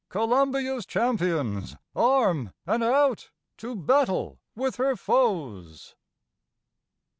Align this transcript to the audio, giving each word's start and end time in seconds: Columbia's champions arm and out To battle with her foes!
Columbia's 0.09 0.87
champions 0.87 1.75
arm 1.95 2.53
and 2.65 2.83
out 2.83 3.29
To 3.57 3.75
battle 3.75 4.39
with 4.55 4.77
her 4.77 4.95
foes! 4.95 5.93